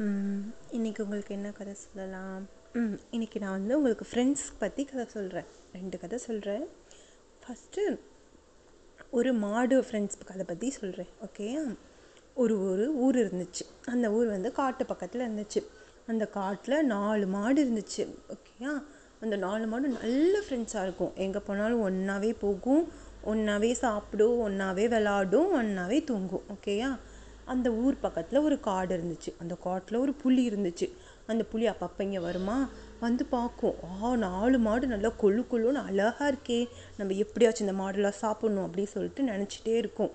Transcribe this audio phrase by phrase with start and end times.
[0.00, 2.44] இன்றைக்கி உங்களுக்கு என்ன கதை சொல்லலாம்?
[2.72, 2.94] ம்
[3.40, 6.64] நான் வந்து உங்களுக்கு ஃப்ரெண்ட்ஸ் பற்றி கதை சொல்கிறேன் ரெண்டு கதை சொல்கிறேன்
[7.42, 7.82] ஃபஸ்ட்டு
[9.10, 11.48] ஒரு மாடு ஃப்ரெண்ட்ஸ் கதை பற்றி சொல்கிறேன் ஓகே
[12.34, 13.66] ஒரு ஒரு ஊர் இருந்துச்சு.
[13.84, 15.62] அந்த ஊர் வந்து காட்டு பக்கத்தில் இருந்துச்சு.
[16.06, 18.82] அந்த காட்டில் நாலு மாடு இருந்துச்சு ஓகேயா
[19.20, 21.14] அந்த நாலு மாடு நல்ல ஃப்ரெண்ட்ஸாக இருக்கும்.
[21.14, 22.84] எங்கே போனாலும் ஒன்றாவே போகும்
[23.26, 26.90] ஒன்றாவே சாப்பிடும் ஒன்றாவே விளாடும் ஒன்றாவே தூங்கும் ஓகேயா
[27.46, 29.30] அந்த ஊர் பக்கத்தில் ஒரு காடு இருந்துச்சு.
[29.38, 30.88] அந்த காட்டில் ஒரு புலி இருந்துச்சு.
[31.26, 32.68] அந்த புலி அப்பப்போ இங்கே வருமா?
[33.00, 36.68] வந்து பார்க்கும் ஆ நாலு மாடு நல்லா கொழு கொழுன்னு அழகா இருக்கே.
[36.96, 40.12] நம்ம எப்படியாச்சும் இந்த மாடெல்லாம் சாப்பிட்ணும் அப்படின்னு சொல்லிட்டு நினச்சிட்டே இருக்கும்.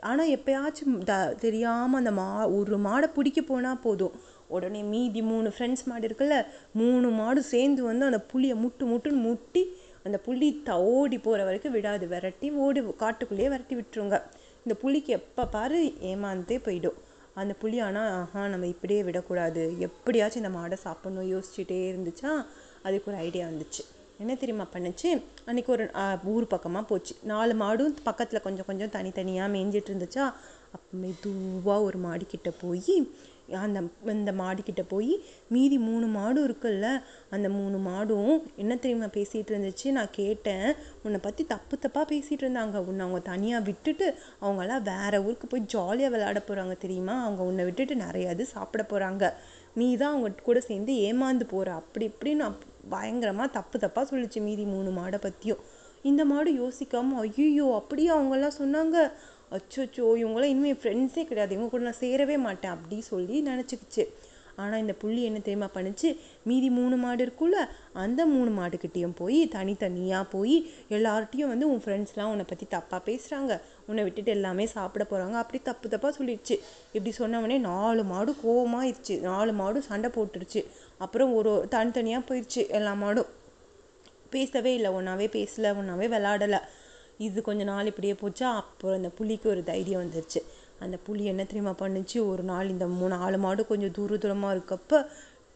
[0.00, 4.14] ஆனால் எப்போயாச்சும் த தெரியாமல் அந்த மா ஒரு மாடை பிடிக்க போனால் போதும்.
[4.48, 9.76] உடனே மீதி மூணு ஃப்ரெண்ட்ஸ் மாடு இருக்குல்ல மூணு மாடு சேர்ந்து வந்து அந்த புளியை முட்டு முட்டுன்னு முட்டி
[10.04, 12.06] அந்த புலி த ஓடி போகிற வரைக்கும் விடாது.
[12.08, 14.18] விரட்டி ஓடி காட்டுக்குள்ளேயே விரட்டி விட்டுருங்க.
[14.68, 16.96] இந்த புலிக்கு எப்போ பாரு ஏமாந்தே போயிடும்.
[17.40, 19.62] அந்த புலி ஆனால் ஆஹா நம்ம இப்படியே விடக்கூடாது.
[19.86, 22.32] எப்படியாச்சும் இந்த மாடை சாப்பிட்ணும் யோசிச்சுட்டே இருந்துச்சா
[22.86, 23.82] அதுக்கு ஒரு ஐடியா வந்துச்சு.
[24.22, 25.10] என்ன தெரியுமா பண்ணுச்சு?
[25.48, 25.84] அன்றைக்கி ஒரு
[26.32, 27.14] ஊர் பக்கமாக போச்சு.
[27.32, 30.26] நாலு மாடும் பக்கத்தில் கொஞ்சம் கொஞ்சம் தனித்தனியாக மேய்ஞ்சிட்டு இருந்துச்சா
[30.72, 32.94] அப்போ மெதுவாக ஒரு மாடிக்கிட்ட போய்
[33.58, 35.12] அந்த அந்த மாடிக்கிட்ட போய்
[35.48, 36.86] மீதி மூணு மாடும் இருக்குல்ல
[37.30, 39.86] அந்த மூணு மாடும் என்ன தெரியுமா பேசிகிட்டு இருந்துச்சு?
[39.90, 40.66] நான் கேட்டேன்
[41.02, 42.76] உன்னை பற்றி தப்பு தப்பாக பேசிகிட்டு இருந்தாங்க.
[42.86, 44.06] உன்னை அவங்க தனியாக விட்டுட்டு
[44.42, 47.22] அவங்கெல்லாம் வேற ஊருக்கு போய் ஜாலியாக விளையாட போகிறாங்க தெரியுமா?
[47.22, 49.24] அவங்க உன்னை விட்டுட்டு நிறைய இது சாப்பிட போகிறாங்க
[49.76, 54.64] நீ தான் அவங்க கூட சேர்ந்து ஏமாந்து போகிற அப்படி இப்படின்னு அப்- பயங்கரமாக தப்பு தப்பாக சொல்லுச்சு மீதி
[54.66, 55.62] மூணு மாடை பற்றியும்
[56.04, 58.10] இந்த மாடு யோசிக்காமல் ஐயோ அப்படியே?
[58.10, 58.96] அவங்கெல்லாம் சொன்னாங்க.
[59.56, 61.54] அச்சோச்சோ இவங்களாம் இனிமேல் ஃப்ரெண்ட்ஸே கிடையாது.
[61.56, 64.04] இவங்க கூட நான் சேரவே மாட்டேன் அப்படி சொல்லி நினச்சிக்கிச்சு.
[64.62, 66.08] ஆனால் இந்த புள்ளி என்ன தெரியுமா பண்ணுச்சு?
[66.48, 67.58] மீதி மூணு மாடு இருக்குல்ல
[68.02, 70.56] அந்த மூணு மாடுக்கிட்டேயும் போய் தனித்தனியாக போய்
[70.96, 75.92] எல்லார்ட்டையும் வந்து உன் ஃப்ரெண்ட்ஸ்லாம் உன்னை பற்றி தப்பாக பேசுகிறாங்க உன்னை விட்டுட்டு எல்லாமே சாப்பிட போகிறாங்க அப்படி தப்பு
[75.92, 76.56] தப்பாக சொல்லிடுச்சு.
[76.96, 79.16] இப்படி சொன்னவொடனே நாலு மாடு கோவமாயிருச்சு.
[79.30, 80.62] நாலு மாடும் சண்டை போட்டுருச்சு
[81.06, 83.30] அப்புறம் ஒரு தனித்தனியாக போயிடுச்சு எல்லா மாடும்.
[84.34, 84.90] பேசவே இல்லை.
[84.98, 86.60] ஒன்றாவே பேசலை ஒன்றாவே விளாடலை
[87.26, 90.40] இது கொஞ்ச நாள் இப்படியே போச்சா அப்புறம் அந்த புலிக்கு ஒரு தைரியம் வந்துருச்சு.
[90.84, 92.18] அந்த புலி என்ன தெரியுமா பண்ணுச்சு?
[92.32, 94.98] ஒரு நாள் இந்த மூணு நாலு மாடு கொஞ்சம் தூர தூரமாக இருக்கப்போ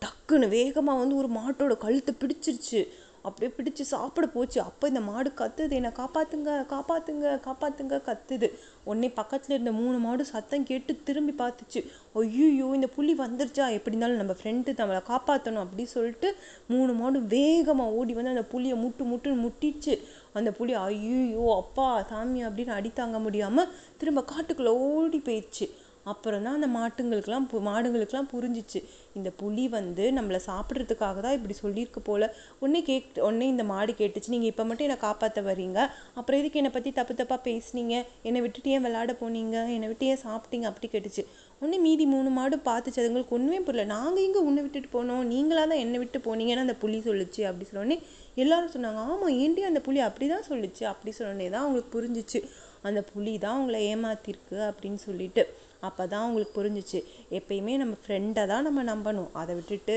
[0.02, 2.80] டக்குன்னு வேகமாக வந்து ஒரு மாட்டோட கழுத்தை பிடிச்சிருச்சு.
[3.26, 4.58] அப்படியே பிடிச்சு சாப்பிட போச்சு.
[4.68, 5.74] அப்போ இந்த மாடு கத்துது.
[5.80, 8.48] என்னை காப்பாத்துங்க காப்பாத்துங்க காப்பாத்துங்க கத்துது.
[8.88, 11.80] உடனே பக்கத்தில் இருந்த மூணு மாடு சத்தம் கேட்டு திரும்பி பார்த்துச்சு.
[12.22, 13.66] ஐயோ இந்த புலி வந்துருச்சா?
[13.78, 16.30] எப்படி இருந்தாலும் நம்ம ஃப்ரெண்டு நம்மளை காப்பாற்றணும் அப்படின்னு சொல்லிட்டு
[16.72, 19.96] மூணு மாடு வேகமாக ஓடி வந்து அந்த புலியை முட்டு முட்டுன்னு முட்டிச்சு.
[20.32, 25.70] அந்த புலி ஐயோ அப்பா சாமி அப்படின்னு அடி தாங்க முடியாமல் திரும்ப காட்டுக்குள்ளே ஓடி போயிடுச்சு.
[26.04, 28.84] அப்புறம் தான் அந்த மாட்டுங்களுக்கெல்லாம் பு- மாடுங்களுக்கெல்லாம் புரிஞ்சிச்சு.
[29.14, 32.34] இந்த புலி வந்து நம்மளை சாப்பிட்றதுக்காக தான் இப்படி சொல்லியிருக்கு போல.
[32.58, 34.28] உடனே கேக் உடனே இந்த மாடு கேட்டுச்சு.
[34.28, 35.94] நீங்கள் இப்போ மட்டும் என்னை காப்பாற்ற வர்றீங்க?
[36.14, 38.06] அப்புறம் எதுக்கு என்னை பற்றி தப்பு தப்பாக பேசுனீங்க?
[38.22, 39.72] என்னை விட்டுட்டு ஏன் விளாட போனீங்க?
[39.72, 40.62] என்னை விட்டு ஏன் சாப்பிட்டீங்க?
[40.62, 41.24] அப்படி கேட்டுச்சு.
[41.62, 43.84] உடனே மீதி மூணு மாடு பார்த்துச்சு அதுங்களுக்கு ஒன்றுமே புரியல.
[43.94, 45.20] நாங்கள் எங்கே உன்னை விட்டுட்டு போனோம்?
[45.32, 47.96] நீங்களா தான் என்னை விட்டு போனீங்கன்னு அந்த புலி சொல்லுச்சு அப்படி சொன்னோடனே
[48.42, 50.82] எல்லாரும் சொன்னாங்க ஆமாம் ஏண்டி அந்த புலி அப்படி தான் சொல்லுச்சு?
[50.92, 52.40] அப்படி சொன்னோடனே தான் அவங்களுக்கு புரிஞ்சிச்சு.
[52.88, 55.42] அந்த புலி தான் அவங்கள ஏமாத்திருக்கு அப்படின்னு சொல்லிட்டு
[55.88, 56.98] அப்போ தான் அவங்களுக்கு புரிஞ்சிச்சு.
[57.38, 59.30] எப்பயுமே நம்ம ஃப்ரெண்டை தான் நம்ம நம்பணும்.
[59.40, 59.96] அதை விட்டுட்டு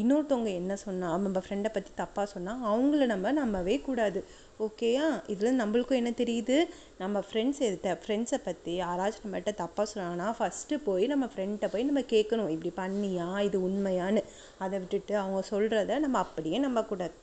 [0.00, 4.20] இன்னொருத்தவங்க என்ன சொன்னால் நம்ம ஃப்ரெண்டை பற்றி தப்பாக சொன்னால் அவங்கள நம்ம நம்பவே கூடாது.
[4.64, 6.54] ஓகேயா இதில் நம்மளுக்கும் என்ன தெரியுது?
[7.00, 12.02] நம்ம ஃப்ரெண்ட்ஸ் எதிர்த்த ஃப்ரெண்ட்ஸை பற்றி யாராச்சும் நம்மகிட்ட தப்பாக சொன்னாங்கன்னா ஃபஸ்ட்டு போய் நம்ம ஃப்ரெண்ட்டை போய் நம்ம
[12.12, 13.26] கேட்கணும் இப்படி பண்ணியா?
[13.48, 14.22] இது உண்மையான்னு.
[14.64, 17.14] அதை விட்டுட்டு அவங்க சொல்கிறத நம்ம அப்படியே நம்பக்கூடாது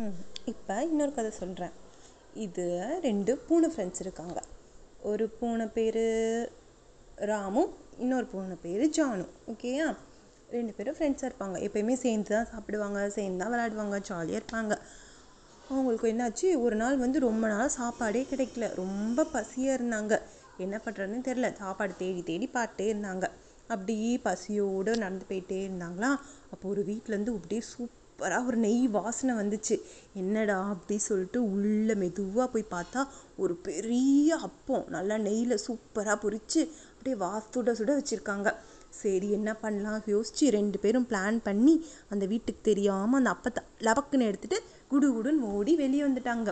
[0.00, 0.16] ம்
[0.52, 1.74] இப்போ இன்னொரு கதை சொல்கிறேன்
[2.46, 2.66] இது
[3.06, 4.38] ரெண்டு பூனை ஃப்ரெண்ட்ஸ் இருக்காங்க.
[5.10, 6.04] ஒரு பூனை பேர்
[7.30, 7.62] ராமு
[8.04, 9.26] இன்னொரு பூனை பேர் ஜானு.
[9.52, 9.88] ஓகேயா
[10.56, 11.56] ரெண்டு பேரும் ஃப்ரெண்ட்ஸாக இருப்பாங்க.
[11.66, 14.74] எப்பயுமே சேர்ந்து தான் சாப்பிடுவாங்க சேர்ந்து தான் விளையாடுவாங்க ஜாலியாக இருப்பாங்க.
[15.68, 16.58] அவங்களுக்கு என்னாச்சு?
[16.60, 18.74] ஒரு நாள் வந்து ரொம்ப நாளாக சாப்பாடே கிடைக்கல.
[18.74, 20.20] ரொம்ப பசியாக இருந்தாங்க.
[20.58, 23.24] என்ன பண்ணுறதுன்னு தெரில சாப்பாடு தேடி தேடி பார்த்துட்டே இருந்தாங்க.
[23.66, 26.10] அப்படியே பசியோடு நடந்து போயிட்டே இருந்தாங்களா?
[26.50, 29.76] அப்போ ஒரு வீட்டிலேருந்து அப்படியே சூப்பராக ஒரு நெய் வாசனை வந்துச்சு.
[30.14, 36.62] என்னடா அப்படி சொல்லிட்டு உள்ளே மெதுவாக போய் பார்த்தா ஒரு பெரிய அப்பம் நல்லா நெய்யில் சூப்பராக பொரிச்சு
[36.92, 38.48] அப்படியே வா சுட சுட வச்சுருக்காங்க.
[39.00, 40.00] சரி என்ன பண்ணலாம்?
[40.12, 41.74] யோசிச்சு ரெண்டு பேரும் பிளான் பண்ணி
[42.12, 44.58] அந்த வீட்டுக்கு தெரியாமல் அந்த அப்பத்தை லபக்குன்னு எடுத்துட்டு
[44.92, 46.50] குடு குடுன்னு ஓடி வெளியே வந்துட்டாங்க.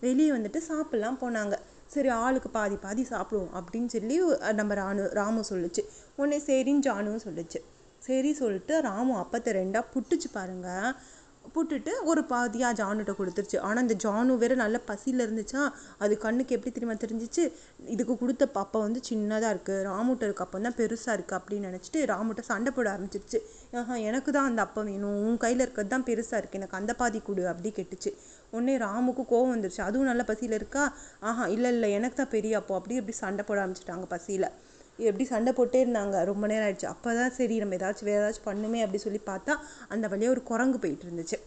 [0.00, 1.54] வெளியே வந்துட்டு சாப்பிட்லாம் போனாங்க.
[1.94, 4.16] சரி ஆளுக்கு பாதி பாதி சாப்பிடுவோம் அப்படின்னு சொல்லி
[4.60, 5.82] நம்ம ராணு ராமு சொல்லுச்சு.
[6.16, 7.60] உடனே சரின்னு ஜானுவும் சொல்லுச்சு.
[8.06, 10.88] சரி சொல்லிட்டு ராமு அப்பத்தை ரெண்டாக புட்டுச்சு பாருங்கள்
[11.54, 13.58] புட்டுட்டு ஒரு பாதியாக ஜானுகிட்ட கொடுத்துருச்சு.
[13.66, 15.62] ஆனால் இந்த ஜானு வேற நல்ல பசியில் இருந்துச்சா?
[16.04, 17.44] அது கண்ணுக்கு எப்படி தெரியுமா தெரிஞ்சிச்சு?
[17.94, 22.44] இதுக்கு கொடுத்த அப்பா வந்து சின்னதாக இருக்குது ராமுட்ட இருக்க அப்போ தான் பெருசாக இருக்குது அப்படின்னு நினச்சிட்டு ராமுட்ட
[22.50, 23.40] சண்டை போட ஆரம்பிச்சிருச்சு.
[23.80, 25.18] ஆஹா எனக்கு தான் அந்த அப்பம் வேணும்.
[25.26, 28.12] உன் கையில் இருக்கிறது தான் பெருசாக இருக்குது எனக்கு அந்த பாதி கொடு அப்படி கேட்டுச்சு.
[28.54, 29.82] உடனே ராமுக்கு கோவம் வந்துருச்சு.
[29.88, 30.84] அதுவும் நல்ல பசியில் இருக்கா?
[31.30, 31.90] ஆஹா இல்லை இல்லை.
[31.98, 32.74] எனக்கு தான் பெரிய அப்போ.
[32.80, 34.48] அப்படி இப்படி சண்டை போட ஆரம்பிச்சிட்டாங்க பசியில்.
[34.98, 36.24] எப்படி சண்டை போட்டே இருந்தாங்க?
[36.30, 36.92] ரொம்ப நேரம் ஆயிடுச்சு.
[36.94, 39.54] அப்போ தான் சரி நம்ம ஏதாச்சும் வேறு ஏதாச்சும் பண்ணுமே அப்படி சொல்லி பார்த்தா
[39.94, 41.38] அந்த வழியாக ஒரு குரங்கு போயிட்டு இருந்துச்சு.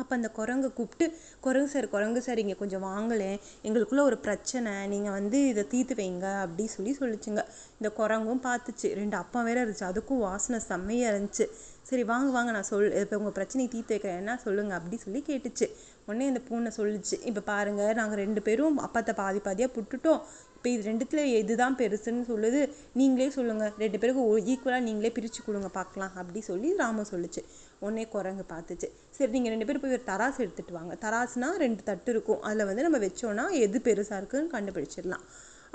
[0.00, 1.06] அப்போ அந்த குரங்கை கூப்பிட்டு
[1.44, 4.72] குரங்கு சார் குரங்கு சார் இங்கே கொஞ்சம் வாங்கலேன் எங்களுக்குள்ளே ஒரு பிரச்சனை.
[4.92, 7.42] நீங்கள் வந்து இதை தீர்த்து வைங்க அப்படி சொல்லி சொல்லிச்சுங்க.
[7.78, 8.88] இந்த குரங்கும் பார்த்துச்சு.
[9.00, 9.86] ரெண்டு அப்பா வேற இருந்துச்சு.
[9.90, 11.46] அதுக்கும் வாசனை செம்மையாக இருந்துச்சு.
[11.90, 14.20] சரி வாங்க வாங்க நான் சொல் இப்போ உங்கள் பிரச்சனையை தீர்த்து வைக்கிறேன்.
[14.22, 15.68] என்ன சொல்லுங்கள் அப்படி சொல்லி கேட்டுச்சு.
[16.06, 17.16] உடனே இந்த பூனை சொல்லிச்சு.
[17.30, 20.22] இப்போ பாருங்கள் நாங்கள் ரெண்டு பேரும் அப்பத்தை பாதி பாதியாக புட்டுட்டோம்.
[20.66, 22.60] இப்போ இது ரெண்டுத்துல எதுதான் பெருசுன்னு சொல்லுது
[23.00, 26.14] நீங்களே சொல்லுங்கள் ரெண்டு பேருக்கும் ஈக்குவலாக நீங்களே பிரித்து கொடுங்க பார்க்கலாம்.
[26.20, 27.42] அப்படி சொல்லி ராமு சொல்லுச்சு.
[27.82, 28.88] உடனே குரங்கு பார்த்துச்சு.
[29.16, 30.94] சரி நீங்கள் ரெண்டு பேரும் போய் ஒரு தராசு எடுத்துகிட்டு வாங்க.
[31.04, 32.40] தராசுனா ரெண்டு தட்டு இருக்கும்.
[32.48, 35.24] அதில் வந்து நம்ம வச்சோன்னா எது பெருசாக இருக்குன்னு கண்டுபிடிச்சிடலாம்.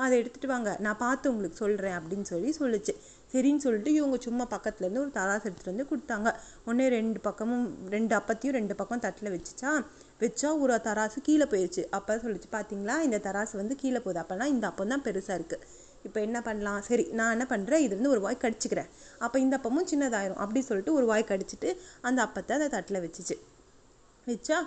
[0.04, 0.70] அதை எடுத்துகிட்டு வாங்க.
[0.86, 2.96] நான் பார்த்து உங்களுக்கு சொல்கிறேன் அப்படின்னு சொல்லி சொல்லுச்சு.
[3.34, 6.30] சரின்னு சொல்லிட்டு இவங்க சும்மா பக்கத்துலேருந்து ஒரு தராசு எடுத்துகிட்டு வந்து கொடுத்தாங்க.
[6.68, 7.66] உடனே ரெண்டு பக்கமும்
[7.96, 9.72] ரெண்டு அப்பத்தையும் ரெண்டு பக்கம் தட்டில் வச்சுச்சா
[10.22, 14.20] வச்சா ஒரு தராசு கீழே போயிடுச்சு அப்போ சொல்லிச்சு பார்த்தீங்களா இந்த தராசு வந்து கீழே போகுது.
[14.24, 15.66] அப்போனா இந்த அப்பம் தான் பெருசாக இருக்குது
[16.08, 16.82] இப்போ என்ன பண்ணலாம்?
[16.90, 18.90] சரி நான் என்ன பண்ணுறேன் இதுலேருந்து ஒரு வாய் கடிச்சிக்கிறேன்.
[19.26, 20.40] அப்போ இந்த அப்பமும் சின்னதாயிரும்.
[20.44, 21.70] அப்படி சொல்லிட்டு ஒரு வாய் கடிச்சிட்டு
[22.08, 23.36] அந்த அப்பத்தை அந்த தட்டில் வச்சுச்சு.
[24.28, 24.60] வச்சா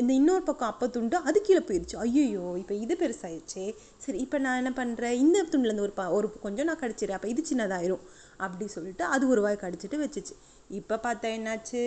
[0.00, 3.64] இந்த இன்னொரு பக்கம் அப்ப துண்டு அது கீழே போயிடுச்சு ஐயோ இப்போ இது பெருசாயிடுச்சே
[4.04, 7.42] சரி இப்போ நான் என்ன பண்ணுறேன் இந்த துண்டுலேருந்து ஒரு ப ஒரு கொஞ்சம் நான் கடிச்சிடுறேன் அப்போ இது
[7.50, 8.04] சின்னதாயிரும்.
[8.46, 10.34] அப்படி சொல்லிட்டு அது ஒரு வாய் கடிச்சிட்டு வச்சுச்சு.
[10.80, 11.82] இப்போ பார்த்தா என்னாச்சு?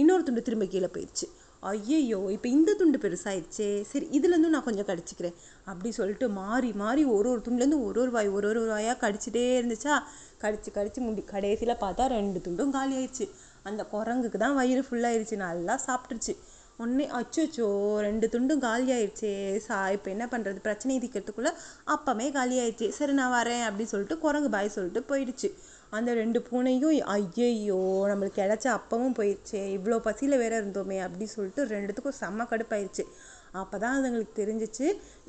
[0.00, 1.28] இன்னொரு துண்டு திரும்ப கீழே போயிடுச்சு
[1.62, 3.68] ஐயையோ இப்போ இந்த துண்டு பெருசாயிடுச்சே.
[3.90, 5.36] சரி இதுலேருந்தும் நான் கொஞ்சம் கடிச்சிக்கிறேன்.
[5.70, 9.94] அப்படி சொல்லிட்டு மாறி மாறி ஒரு ஒரு துண்டுலேருந்து ஒரு ஒரு வாய் ஒரு ஒரு வாயாக கடிச்சிட்டே இருந்துச்சா
[10.42, 13.26] கடிச்சு கடிச்சு முடி கடைசியில் பார்த்தா ரெண்டு துண்டும் காலி ஆயிடுச்சு
[13.68, 16.34] அந்த குரங்குக்கு தான் வயிறு ஃபுல்லாகிடுச்சு நல்லா சாப்பிட்டுருச்சு.
[16.82, 17.68] உடனே அச்சோச்சோ
[18.06, 19.32] ரெண்டு துண்டும் காலி ஆயிடுச்சே
[19.64, 21.52] சா இப்போ என்ன பண்ணுறது பிரச்சனை தீர்க்கறதுக்குள்ளே
[21.94, 25.50] அப்பமே காலி ஆயிடுச்சு சரி நான் வரேன் அப்படின்னு சொல்லிட்டு குரங்கு பாய் சொல்லிட்டு போயிடுச்சு.
[25.92, 27.78] அந்த ரெண்டு பூனையும் ஐயையோ
[28.10, 33.04] நம்மளுக்கு கிடைச்ச அப்பவும் போயிடுச்சே இவ்வளோ பசியில் வேற இருந்தோமே அப்படி சொல்லிட்டு ரெண்டுத்துக்கும் செம்ம கடுப்பாயிருச்சு.
[33.52, 34.86] அப்போ தான் அதுங்களுக்கு தெரிஞ்சிச்சு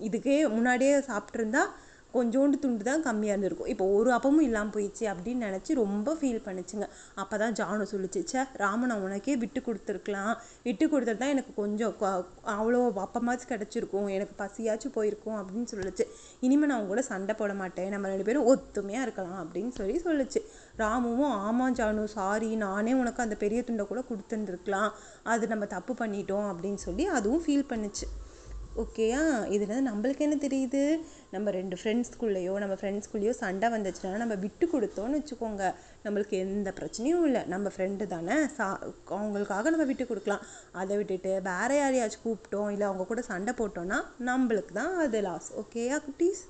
[0.08, 1.62] இதுக்கே முன்னாடியே சாப்பிட்ருந்தா
[2.16, 3.70] கொஞ்சோண்டு துண்டு தான் கம்மியாக இருந்திருக்கும்.
[3.74, 6.86] இப்போ ஒரு அப்பமும் இல்லாமல் போயிடுச்சு அப்படின்னு நினச்சி ரொம்ப ஃபீல் பண்ணுச்சுங்க.
[7.22, 10.32] அப்போ தான் ஜானு சொல்லிச்சு ச்சே ராமு நான் உனக்கே விட்டு கொடுத்துருக்கலாம்.
[10.68, 11.94] விட்டு கொடுத்துட்டு தான் எனக்கு கொஞ்சம்
[12.56, 14.08] அவ்வளோ அப்பமாச்சும் கிடச்சிருக்கும்.
[14.16, 16.06] எனக்கு பசியாச்சும் போயிருக்கும் அப்படின்னு சொல்லுச்சு.
[16.48, 17.92] இனிமேல் நான் கூட சண்டை போட மாட்டேன்.
[17.96, 20.42] நம்ம ரெண்டு பேரும் ஒத்துமையாக இருக்கலாம் அப்படின்னு சொல்லி சொல்லுச்சு.
[20.84, 24.90] ராமுவும் ஆமாம் ஜானு சாரி நானே உனக்கு அந்த பெரிய துண்டை கூட கொடுத்துருந்துருக்கலாம்.
[25.34, 28.08] அது நம்ம தப்பு பண்ணிட்டோம் அப்படின்னு சொல்லி அதுவும் ஃபீல் பண்ணுச்சு.
[28.76, 29.22] ஓகேயா
[29.56, 30.82] இதுல நம்மளுக்கு என்ன தெரியுது?
[31.32, 35.74] நம்ம ரெண்டு ஃப்ரெண்ட்ஸ்குள்ளேயோ நம்ம ஃப்ரெண்ட்ஸ்குள்ளேயோ சண்டை வந்துச்சுன்னா நம்ம விட்டு கொடுத்தோன்னு வச்சுக்கோங்க.
[36.04, 37.42] நம்மளுக்கு எந்த பிரச்சனையும் இல்லை.
[37.54, 38.48] நம்ம ஃப்ரெண்டு தானே.
[38.48, 38.68] சா
[39.10, 40.46] அவங்களுக்காக நம்ம விட்டு கொடுக்கலாம்.
[40.72, 44.00] அதை விட்டுட்டு வேற யாரையாச்சும் கூப்பிட்டோம் இல்லை அவங்க கூட சண்டை போட்டோன்னா
[44.30, 46.44] நம்மளுக்கு தான் அது லாஸ் ஓகேயா குட்டீஸ்?